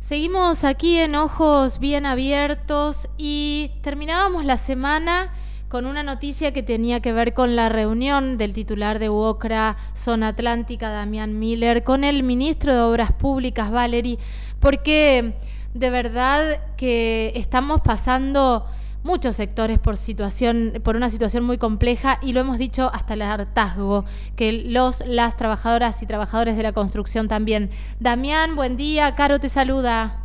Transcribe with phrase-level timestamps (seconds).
[0.00, 5.32] Seguimos aquí en Ojos Bien Abiertos y terminábamos la semana
[5.68, 10.28] con una noticia que tenía que ver con la reunión del titular de UOCRA Zona
[10.28, 14.18] Atlántica, Damián Miller, con el ministro de Obras Públicas, Valery,
[14.58, 15.34] porque
[15.74, 18.66] de verdad que estamos pasando
[19.02, 23.22] muchos sectores por situación por una situación muy compleja y lo hemos dicho hasta el
[23.22, 24.04] hartazgo
[24.36, 27.70] que los las trabajadoras y trabajadores de la construcción también.
[27.98, 30.24] Damián, buen día, Caro te saluda.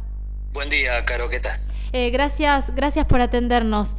[0.54, 1.60] Buen día, Caro, ¿qué tal?
[1.92, 3.96] Eh, gracias, gracias por atendernos.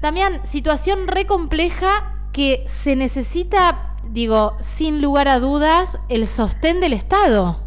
[0.00, 6.92] Damián, situación re compleja que se necesita, digo, sin lugar a dudas, el sostén del
[6.92, 7.62] Estado.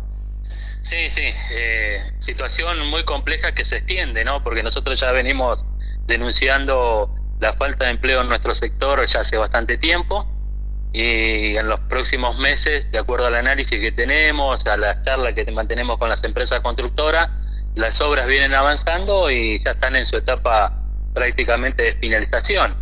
[0.81, 1.21] Sí, sí,
[1.55, 4.43] eh, situación muy compleja que se extiende, ¿no?
[4.43, 5.63] Porque nosotros ya venimos
[6.07, 10.27] denunciando la falta de empleo en nuestro sector ya hace bastante tiempo
[10.93, 15.49] y en los próximos meses, de acuerdo al análisis que tenemos, a la charla que
[15.51, 17.29] mantenemos con las empresas constructoras,
[17.73, 20.79] las obras vienen avanzando y ya están en su etapa
[21.13, 22.75] prácticamente de finalización.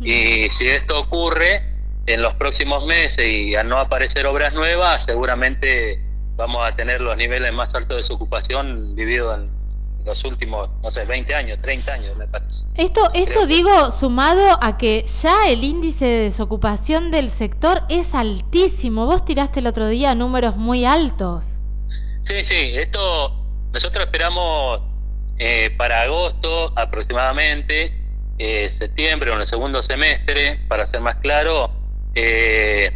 [0.00, 1.62] Y si esto ocurre
[2.06, 5.98] en los próximos meses y al no aparecer obras nuevas, seguramente
[6.36, 9.55] vamos a tener los niveles más altos de desocupación vividos en
[10.06, 12.66] los últimos, no sé, 20 años, 30 años, me parece.
[12.76, 19.04] Esto, esto digo, sumado a que ya el índice de desocupación del sector es altísimo.
[19.06, 21.56] Vos tiraste el otro día números muy altos.
[22.22, 23.32] Sí, sí, esto
[23.72, 24.80] nosotros esperamos
[25.38, 27.92] eh, para agosto aproximadamente,
[28.38, 31.72] eh, septiembre o en el segundo semestre, para ser más claro,
[32.14, 32.92] eh,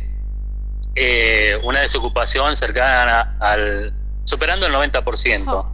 [1.65, 3.93] una desocupación cercana al,
[4.25, 5.67] superando el 90%.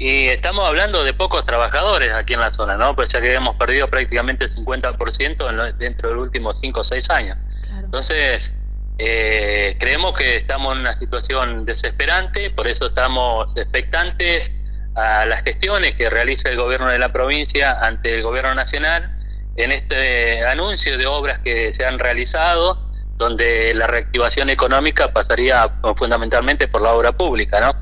[0.00, 2.96] Y estamos hablando de pocos trabajadores aquí en la zona, ¿no?
[2.96, 7.10] Pues ya que hemos perdido prácticamente el 50% dentro de los últimos 5 o 6
[7.10, 7.36] años.
[7.84, 8.56] Entonces,
[8.96, 14.54] creemos que estamos en una situación desesperante, por eso estamos expectantes
[14.94, 19.14] a las gestiones que realiza el gobierno de la provincia ante el gobierno nacional
[19.56, 26.68] en este anuncio de obras que se han realizado, donde la reactivación económica pasaría fundamentalmente
[26.68, 27.76] por la obra pública, ¿no?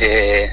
[0.00, 0.50] Eh,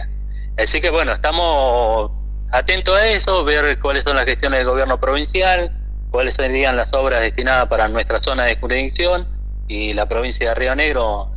[0.63, 2.11] así que bueno, estamos
[2.51, 5.71] atentos a eso, ver cuáles son las gestiones del gobierno provincial,
[6.11, 9.27] cuáles serían las obras destinadas para nuestra zona de jurisdicción
[9.67, 11.31] y la provincia de Río Negro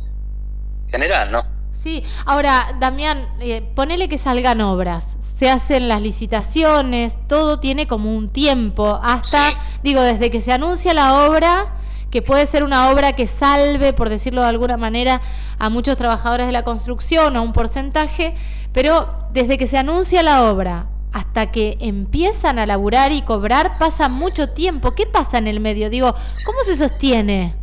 [0.85, 1.45] en general, ¿no?
[1.71, 8.15] Sí, ahora, Damián, eh, ponele que salgan obras, se hacen las licitaciones, todo tiene como
[8.15, 11.73] un tiempo, hasta, digo, desde que se anuncia la obra,
[12.13, 15.19] que puede ser una obra que salve, por decirlo de alguna manera,
[15.57, 18.35] a muchos trabajadores de la construcción, a un porcentaje,
[18.71, 24.09] pero desde que se anuncia la obra hasta que empiezan a laburar y cobrar pasa
[24.09, 24.93] mucho tiempo.
[24.93, 25.89] ¿Qué pasa en el medio?
[25.89, 26.13] Digo,
[26.45, 27.55] ¿cómo se sostiene?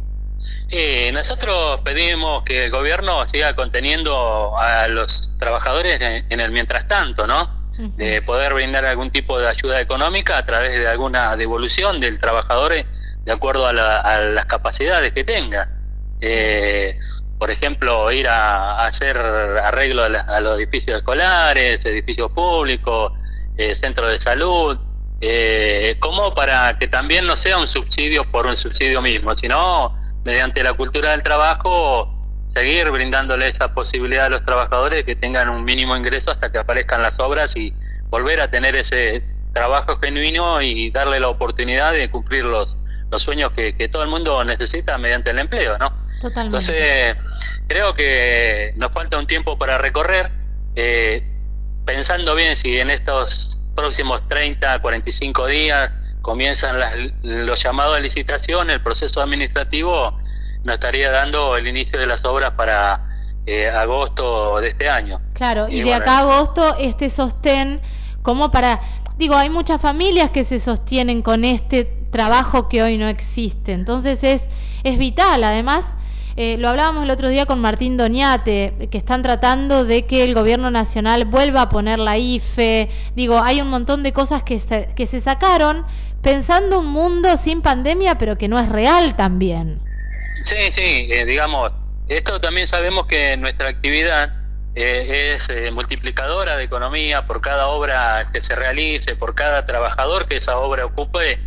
[0.68, 7.24] Eh, nosotros pedimos que el gobierno siga conteniendo a los trabajadores en, el mientras tanto,
[7.24, 7.48] ¿no?
[7.78, 12.72] De poder brindar algún tipo de ayuda económica a través de alguna devolución del trabajador
[13.24, 15.68] de acuerdo a, las capacidades que tenga.
[16.20, 16.98] Eh,
[17.38, 23.12] por ejemplo, ir a, hacer arreglo a, los edificios escolares, edificios públicos,
[23.56, 24.78] eh, centros de salud,
[25.22, 30.62] eh, como para que también no sea un subsidio por un subsidio mismo, sino mediante
[30.62, 32.14] la cultura del trabajo,
[32.48, 37.00] seguir brindándole esa posibilidad a los trabajadores que tengan un mínimo ingreso hasta que aparezcan
[37.00, 37.72] las obras y
[38.10, 42.76] volver a tener ese trabajo genuino y darle la oportunidad de cumplir los,
[43.10, 45.92] los sueños que, todo el mundo necesita mediante el empleo, ¿no?
[46.20, 46.72] Totalmente.
[46.72, 47.16] Entonces,
[47.66, 50.30] creo que nos falta un tiempo para recorrer,
[50.76, 51.24] eh,
[51.84, 55.90] pensando bien si en estos próximos 30, 45 días
[56.22, 56.76] comienzan
[57.22, 60.18] los llamados a licitación, el proceso administrativo
[60.64, 63.08] nos estaría dando el inicio de las obras para
[63.46, 65.20] eh, agosto de este año.
[65.32, 67.80] Claro, y, de acá a agosto este sostén,
[68.22, 68.80] como para,
[69.16, 74.22] digo, hay muchas familias que se sostienen con este trabajo que hoy no existe, entonces
[74.24, 74.42] es,
[74.84, 75.84] es vital, además
[76.42, 80.34] eh, lo hablábamos el otro día con Martín Doñate, que están tratando de que el
[80.34, 82.88] gobierno nacional vuelva a poner la IFE.
[83.14, 85.84] Digo, hay un montón de cosas que se, que se sacaron
[86.22, 89.80] pensando un mundo sin pandemia, pero que no es real también.
[90.42, 91.72] Sí, sí, eh, digamos,
[92.08, 94.32] esto también sabemos que nuestra actividad
[94.76, 100.36] eh, es multiplicadora de economía por cada obra que se realice, por cada trabajador que
[100.36, 101.40] esa obra ocupe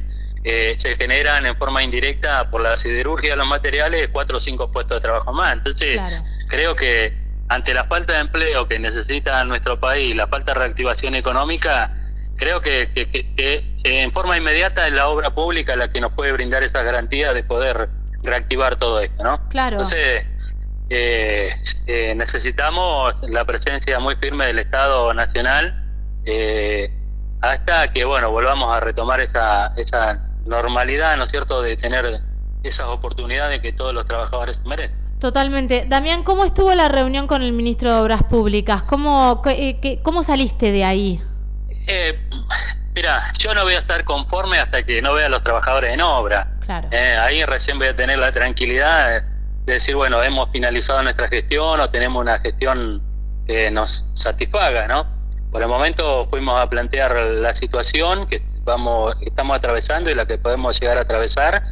[0.44, 4.72] eh, se generan en forma indirecta por la siderurgia de los materiales cuatro o cinco
[4.72, 5.54] puestos de trabajo más.
[5.54, 7.13] Entonces, creo que
[7.50, 11.94] ante la falta de empleo que necesita nuestro país, la falta de reactivación económica,
[12.36, 12.90] creo que,
[13.84, 17.44] en forma inmediata es la obra pública la que nos puede brindar esa garantía de
[17.44, 17.90] poder
[18.22, 19.48] reactivar todo esto, ¿no?
[19.50, 19.75] Claro.
[19.75, 20.25] Entonces,
[20.90, 21.56] eh,
[21.88, 25.84] eh, necesitamos la presencia muy firme del Estado Nacional
[26.25, 26.92] eh,
[27.42, 32.22] hasta que, bueno, volvamos a retomar esa, esa normalidad, ¿no es cierto?, de tener
[32.63, 35.00] esas oportunidades que todos los trabajadores merecen.
[35.19, 35.86] Totalmente.
[35.88, 38.84] Damián, ¿cómo estuvo la reunión con el ministro de Obras Públicas?
[38.84, 39.42] ¿Cómo,
[40.04, 41.24] cómo saliste de ahí?
[41.88, 42.19] Eh,
[42.94, 46.01] mira, yo no voy a estar conforme hasta que no vea a los trabajadores en
[46.01, 46.51] obra.
[46.66, 46.90] Claro.
[46.92, 49.24] Eh, ahí recién voy a tener la tranquilidad
[49.66, 53.01] de decir, bueno, hemos finalizado nuestra gestión o tenemos una gestión
[53.45, 55.06] que nos satisfaga, ¿no?
[55.51, 60.38] Por el momento fuimos a plantear la situación que vamos, estamos atravesando y la que
[60.38, 61.63] podemos llegar a atravesar.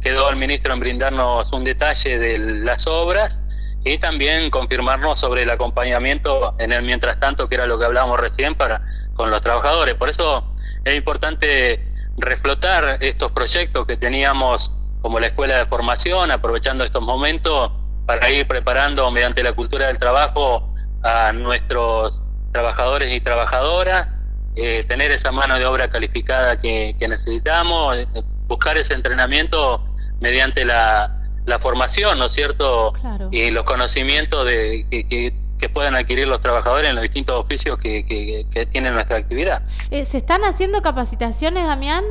[0.00, 3.40] Quedó el ministro en brindarnos un detalle de las obras
[3.84, 8.20] y también confirmarnos sobre el acompañamiento en el mientras tanto, que era lo que hablábamos
[8.20, 8.82] recién para
[9.14, 9.94] con los trabajadores.
[9.94, 10.44] Por eso
[10.84, 11.84] es importante
[12.18, 17.72] reflotar estos proyectos que teníamos como la escuela de formación, aprovechando estos momentos
[18.06, 20.72] para ir preparando mediante la cultura del trabajo
[21.02, 22.22] a nuestros
[22.52, 24.16] trabajadores y trabajadoras,
[24.60, 28.06] eh, tener esa mano de obra calificada que, necesitamos, eh,
[28.48, 29.84] buscar ese entrenamiento
[30.20, 31.14] mediante la,
[31.60, 32.92] formación, ¿no es cierto?
[33.30, 38.04] Y los conocimientos de, que, que, puedan adquirir los trabajadores en los distintos oficios que,
[38.50, 39.62] que tienen nuestra actividad.
[39.90, 42.04] Eh, ¿Se están haciendo capacitaciones, Damián?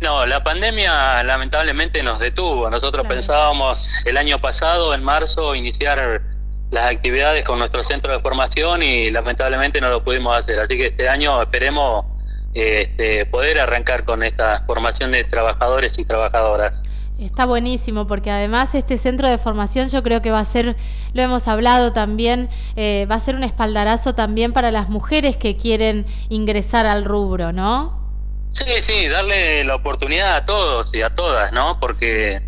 [0.00, 2.68] No, la pandemia lamentablemente nos detuvo.
[2.70, 6.22] Nosotros pensábamos el año pasado, en marzo, iniciar
[6.72, 10.58] las actividades con nuestro centro de formación y lamentablemente no lo pudimos hacer.
[10.58, 12.06] Así que este año esperemos
[12.54, 16.82] este, poder arrancar con esta formación de trabajadores y trabajadoras.
[17.18, 20.74] Está buenísimo porque además este centro de formación yo creo que va a ser,
[21.12, 25.58] lo hemos hablado también, eh, va a ser un espaldarazo también para las mujeres que
[25.58, 28.00] quieren ingresar al rubro, ¿no?
[28.48, 31.78] Sí, sí, darle la oportunidad a todos y a todas, ¿no?
[31.78, 32.42] Porque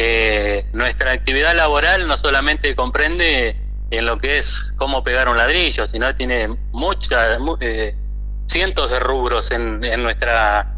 [0.00, 3.56] eh, nuestra actividad laboral no solamente comprende
[3.90, 7.96] en lo que es cómo pegar un ladrillo, sino tiene muchas, eh,
[8.46, 10.72] cientos de rubros en, nuestra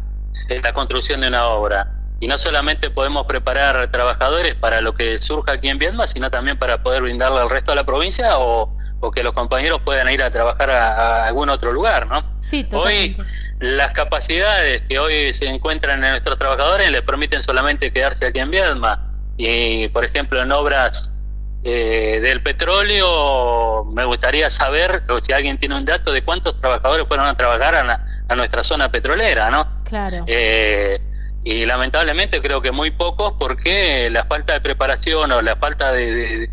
[0.49, 1.99] en la construcción de una obra.
[2.19, 6.57] Y no solamente podemos preparar trabajadores para lo que surja aquí en Viedma, sino también
[6.57, 8.75] para poder brindarle al resto de la provincia o,
[9.13, 12.23] que los compañeros puedan ir a trabajar a, algún otro lugar, ¿no?
[12.41, 13.15] Sí, Hoy
[13.59, 18.49] las capacidades que hoy se encuentran en nuestros trabajadores les permiten solamente quedarse aquí en
[18.49, 19.10] Viedma.
[19.43, 21.13] Y, por ejemplo, en obras
[21.63, 27.07] eh, del petróleo, me gustaría saber, o si alguien tiene un dato, de cuántos trabajadores
[27.07, 29.67] fueron a trabajar a, nuestra zona petrolera, ¿no?
[29.83, 30.23] Claro.
[30.27, 30.99] Eh,
[31.43, 36.49] y lamentablemente creo que muy pocos porque la falta de preparación o la falta de,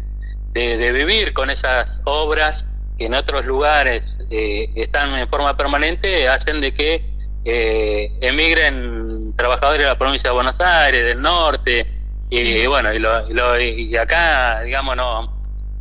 [0.52, 6.60] de vivir con esas obras que en otros lugares eh, están en forma permanente hacen
[6.60, 7.04] de que
[7.44, 11.86] eh, emigren trabajadores de la provincia de Buenos Aires, del norte,
[12.30, 15.32] y, bueno, y, lo, y, acá, digamos, no,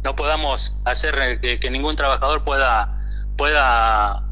[0.04, 3.00] no podamos hacer que, ningún trabajador pueda,
[3.36, 4.24] pueda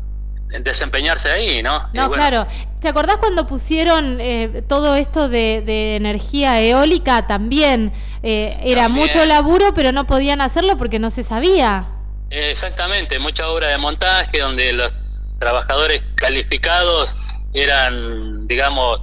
[0.61, 1.89] desempeñarse ahí, ¿no?
[1.93, 2.47] No, claro.
[2.79, 7.91] ¿Te acordás cuando pusieron eh, todo esto de, energía eólica también?
[8.27, 11.85] era mucho laburo, pero no podían hacerlo porque no se sabía.
[12.31, 17.15] Exactamente, mucha obra de montaje donde los trabajadores calificados
[17.53, 18.99] eran, digamos,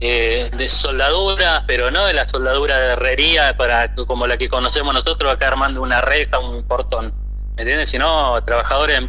[0.00, 4.94] eh, de soldadura, pero no de la soldadura de herrería para como la que conocemos
[4.94, 7.12] nosotros acá armando una reja, un portón,
[7.56, 7.90] ¿me entiendes?
[7.90, 9.02] Sino trabajadores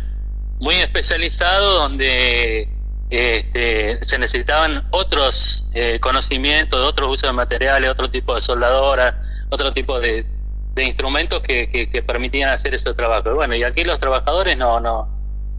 [0.60, 2.70] muy especializados donde
[3.10, 9.15] este, se necesitaban otros eh, conocimientos, otros usos de materiales, otro tipo de soldadoras,
[9.50, 10.25] otro tipo de,
[10.74, 13.36] de instrumentos que, que, permitían hacer ese trabajo.
[13.36, 15.10] Bueno, y aquí los trabajadores no, no,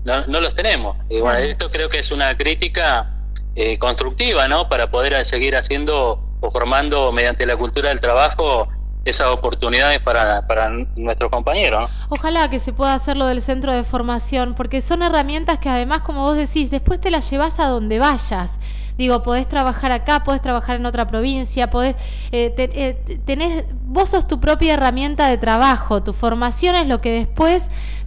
[0.05, 0.97] no, los tenemos.
[1.11, 3.12] Y bueno, esto creo que es una crítica
[3.55, 4.69] eh, constructiva, ¿no?
[4.69, 8.69] Para poder seguir haciendo o formando mediante la cultura del trabajo
[9.05, 11.91] esas oportunidades para, para nuestros compañeros.
[12.09, 16.03] Ojalá que se pueda hacer lo del centro de formación, porque son herramientas que además,
[16.03, 18.51] como vos decís, después te las llevas a donde vayas.
[18.99, 21.97] Digo, podés trabajar acá, podés trabajar en otra provincia, podés
[22.31, 27.11] eh, eh, tener, vos sos tu propia herramienta de trabajo, tu formación es lo que
[27.11, 27.63] después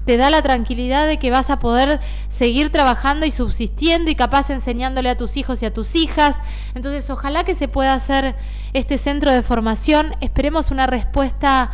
[0.05, 4.49] te da la tranquilidad de que vas a poder seguir trabajando y subsistiendo y capaz
[4.49, 6.37] enseñándole a tus hijos y a tus hijas.
[6.75, 8.35] Entonces, ojalá que se pueda hacer
[8.73, 10.15] este centro de formación.
[10.21, 11.71] Esperemos una respuesta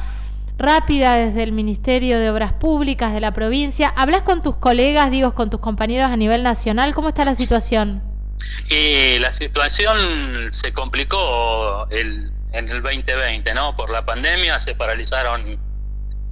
[0.57, 3.91] rápida desde el Ministerio de Obras Públicas de la provincia.
[3.95, 6.93] ¿Hablas con tus colegas, digo, con tus compañeros a nivel nacional?
[6.93, 8.01] ¿Cómo está la situación?
[8.69, 9.97] Y la situación
[10.51, 13.75] se complicó el, en el 2020, ¿no?
[13.75, 15.59] Por la pandemia se paralizaron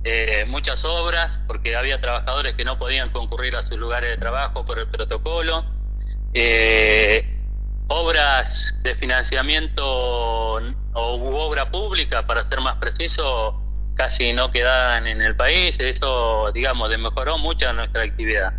[0.04, 4.66] eh, muchas obras porque había trabajadores que no podían concurrir a sus lugares de trabajo
[4.66, 5.66] por el protocolo.
[6.34, 7.38] Eh,
[7.88, 10.62] obras de financiamiento o
[10.94, 13.62] obra pública, para ser más preciso,
[13.96, 15.80] casi no quedan en el país.
[15.80, 18.54] Eso, digamos, mejoró mucho nuestra actividad.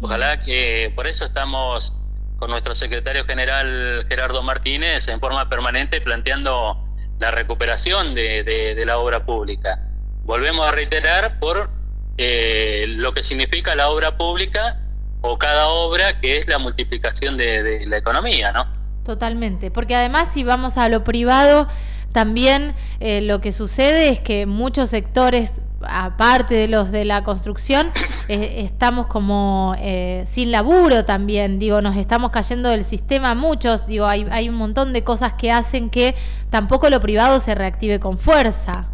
[0.00, 1.92] Ojalá que por eso estamos
[2.38, 6.82] con nuestro secretario general Gerardo Martínez en forma permanente planteando
[7.18, 9.80] la recuperación de, la obra pública.
[10.26, 11.70] Volvemos a reiterar por
[12.18, 14.80] eh, lo que significa la obra pública
[15.20, 18.66] o cada obra, que es la multiplicación de, la economía, ¿no?
[19.04, 21.68] Totalmente, porque además si vamos a lo privado,
[22.12, 25.54] también eh, lo que sucede es que muchos sectores
[25.88, 27.90] aparte de los de la construcción,
[28.28, 34.06] eh, estamos como eh, sin laburo también, digo, nos estamos cayendo del sistema muchos, digo,
[34.06, 36.14] hay, hay un montón de cosas que hacen que
[36.50, 38.88] tampoco lo privado se reactive con fuerza.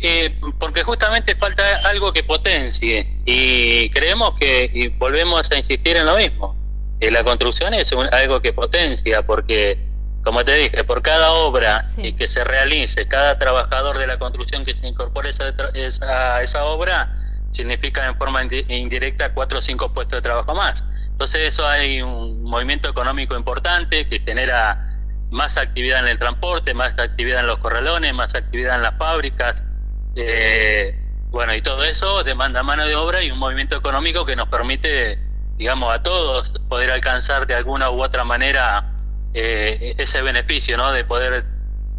[0.00, 6.06] Eh, porque justamente falta algo que potencie y creemos que, y volvemos a insistir en
[6.06, 6.56] lo mismo,
[7.00, 9.78] que la construcción es algo que potencia, porque
[10.22, 11.84] como te dije, por cada obra
[12.16, 17.12] que se realice, cada trabajador de la construcción que se incorpore a esa, obra,
[17.50, 20.84] significa en forma indirecta cuatro o cinco puestos de trabajo más.
[21.06, 24.98] Entonces eso hay un movimiento económico importante que genera
[25.30, 29.64] más actividad en el transporte, más actividad en los corralones, más actividad en las fábricas.
[30.16, 30.98] Eh,
[31.30, 35.18] bueno, y todo eso demanda mano de obra y un movimiento económico que nos permite,
[35.56, 38.92] digamos, a todos poder alcanzar de alguna u otra manera
[39.34, 40.90] eh, ese beneficio ¿no?
[40.90, 41.44] de poder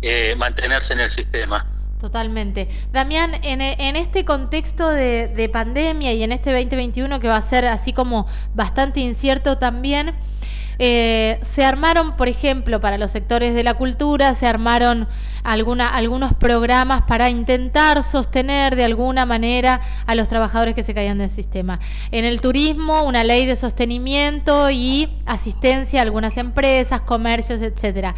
[0.01, 1.66] eh, mantenerse en el sistema.
[2.00, 2.70] Totalmente.
[2.92, 7.42] Damián, en, en este contexto de, de, pandemia y en este 2021 que va a
[7.42, 10.16] ser así como bastante incierto también,
[10.79, 15.07] eh, se armaron, por ejemplo, para los sectores de la cultura, se armaron
[15.43, 21.17] alguna, algunos programas para intentar sostener de alguna manera a los trabajadores que se caían
[21.17, 21.79] del sistema.
[22.12, 28.15] En el turismo, una ley de sostenimiento y asistencia a algunas empresas, comercios, etcétera.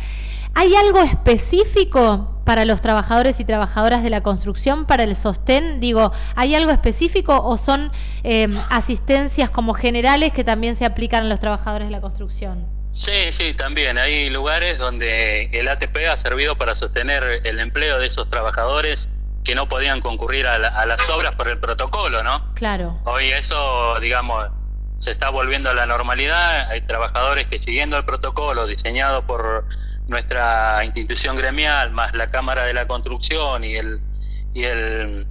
[0.53, 5.79] ¿Hay algo específico para los trabajadores y trabajadoras de la construcción, para el sostén?
[5.79, 7.91] Digo, ¿hay algo específico o son
[8.23, 12.67] em, asistencias como generales que también se aplican a los trabajadores de la construcción?
[12.91, 13.97] Sí, sí, también.
[13.97, 19.09] Hay lugares donde el ATP ha servido para sostener el empleo de esos trabajadores
[19.45, 22.53] que no podían concurrir a, a las obras por el protocolo, ¿no?
[22.53, 22.99] Claro.
[23.05, 24.49] Hoy eso, digamos,
[24.97, 26.69] se está volviendo a la normalidad.
[26.69, 29.65] Hay trabajadores que siguiendo el protocolo diseñado por
[30.11, 33.99] nuestra institución gremial, más la Cámara de la Construcción y el,
[34.53, 35.25] y el,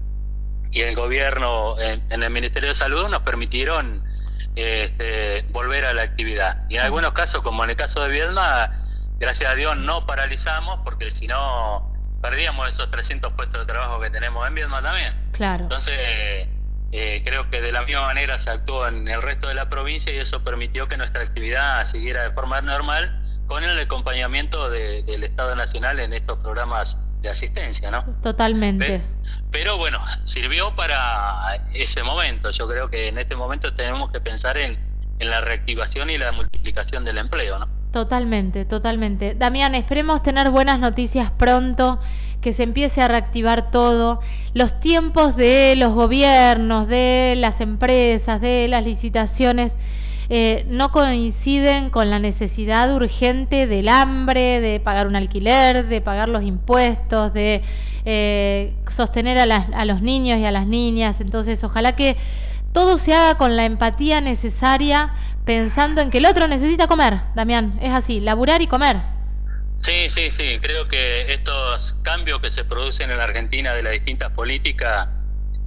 [0.72, 4.02] y el gobierno en, el Ministerio de Salud nos permitieron
[4.56, 6.64] este, volver a la actividad.
[6.68, 8.72] Y en algunos casos, como en el caso de Viedma,
[9.18, 14.10] gracias a Dios no paralizamos, porque si no perdíamos esos 300 puestos de trabajo que
[14.10, 15.14] tenemos en Viedma también.
[15.32, 15.64] Claro.
[15.64, 15.94] Entonces,
[16.92, 20.10] eh, creo que de la misma manera se actuó en el resto de la provincia
[20.12, 23.19] y eso permitió que nuestra actividad siguiera de forma normal
[23.50, 28.04] con el acompañamiento del Estado Nacional en estos programas de asistencia, ¿no?
[28.23, 29.02] Totalmente.
[29.50, 32.52] Pero, bueno, sirvió para ese momento.
[32.52, 34.78] Yo creo que en este momento tenemos que pensar en,
[35.19, 37.69] en la reactivación y la multiplicación del empleo, ¿no?
[37.92, 39.35] Totalmente, totalmente.
[39.35, 41.99] Damián, esperemos tener buenas noticias pronto,
[42.40, 44.21] que se empiece a reactivar todo.
[44.54, 49.73] Los tiempos de los gobiernos, de las empresas, de las licitaciones
[50.32, 56.28] eh, no coinciden con la necesidad urgente del hambre, de pagar un alquiler, de pagar
[56.28, 57.62] los impuestos, de
[58.04, 61.20] eh, sostener a, los niños y a las niñas.
[61.20, 62.16] Entonces, ojalá que
[62.72, 65.12] todo se haga con la empatía necesaria,
[65.44, 67.76] pensando en que el otro necesita comer, Damián.
[67.82, 68.99] Es así, laburar y comer.
[69.78, 70.60] Sí, sí, sí.
[70.62, 75.08] Creo que estos cambios que se producen en la Argentina de las distintas políticas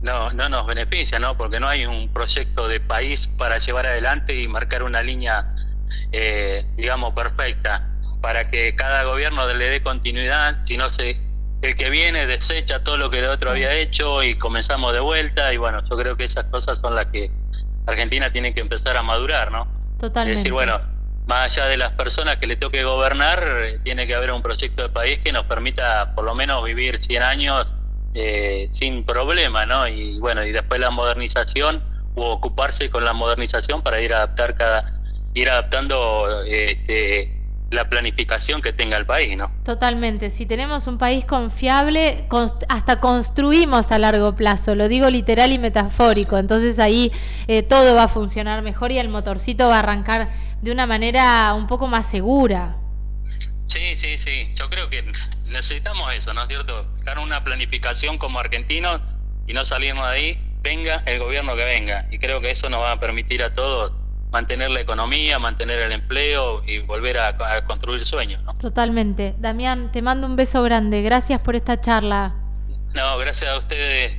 [0.03, 1.35] no, no nos beneficia, ¿no?
[1.35, 5.49] Porque no hay un proyecto de país para llevar adelante y marcar una línea,
[6.11, 7.89] eh, digamos, perfecta
[8.21, 11.19] para que cada gobierno le dé continuidad, si no se
[11.61, 15.53] el que viene desecha todo lo que el otro había hecho y comenzamos de vuelta
[15.53, 17.31] y bueno, yo creo que esas cosas son las que
[17.85, 19.65] Argentina tiene que empezar a madurar, ¿no?
[19.97, 20.37] Totalmente.
[20.37, 20.81] Es decir, bueno,
[21.25, 24.83] más allá de las personas que le toque gobernar, eh, tiene que haber un proyecto
[24.83, 27.73] de país que nos permita por lo menos vivir 100 años
[28.13, 29.87] eh, sin problema, ¿no?
[29.87, 31.83] Y bueno, y después la modernización
[32.15, 35.01] o ocuparse con la modernización para ir adaptar cada,
[35.33, 37.33] ir adaptando este,
[37.73, 39.51] la planificación que tenga el país, ¿no?
[39.65, 40.29] Totalmente.
[40.29, 42.27] Si tenemos un país confiable,
[42.69, 46.37] hasta construimos a largo plazo, lo digo literal y metafórico.
[46.37, 47.11] Entonces ahí
[47.47, 50.29] eh, todo va a funcionar mejor y el motorcito va a arrancar
[50.61, 52.77] de una manera un poco más segura.
[53.73, 54.49] Sí, sí, sí.
[54.53, 55.03] Yo creo que
[55.47, 56.85] necesitamos eso, ¿no es cierto?
[56.99, 59.01] Dejar una planificación como argentinos
[59.47, 62.05] y no salirnos de ahí, venga el gobierno que venga.
[62.11, 63.91] Y creo que eso nos va a permitir a todos
[64.31, 68.43] mantener la economía, mantener el empleo y volver a, construir sueños.
[68.59, 69.33] Totalmente.
[69.39, 71.01] Damián, te mando un beso grande.
[71.01, 72.35] Gracias por esta charla.
[72.93, 74.15] No, gracias a ustedes,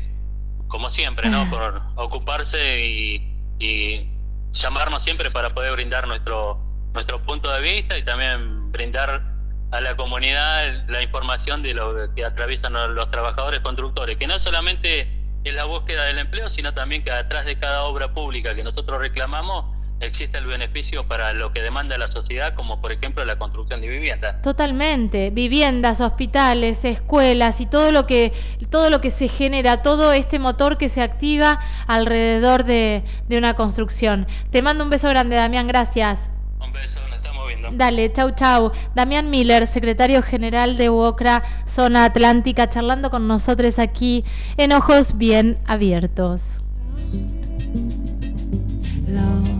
[0.66, 1.48] como siempre, ¿no?
[1.48, 4.10] por ocuparse y, y
[4.50, 6.58] llamarnos siempre para poder brindar nuestro,
[6.92, 9.33] nuestro punto de vista y también brindar
[9.74, 15.08] a la comunidad la información de lo que atraviesan los trabajadores constructores, que no solamente
[15.42, 19.00] es la búsqueda del empleo, sino también que atrás de cada obra pública que nosotros
[19.00, 19.64] reclamamos
[19.98, 23.88] existe el beneficio para lo que demanda la sociedad, como por ejemplo la construcción de
[23.88, 24.42] viviendas.
[24.42, 28.32] Totalmente, viviendas, hospitales, escuelas y todo lo que
[28.70, 33.54] todo lo que se genera, todo este motor que se activa alrededor de, de una
[33.54, 34.28] construcción.
[34.50, 36.30] Te mando un beso grande, Damián, gracias.
[36.60, 37.84] Un beso, nos estamos viendo.
[37.84, 38.72] Dale, chau, chau.
[38.94, 44.24] Damián Miller, secretario general de UOCRA, Zona Atlántica, charlando con nosotros aquí
[44.56, 46.60] en Ojos Bien Abiertos.
[49.06, 49.53] Love.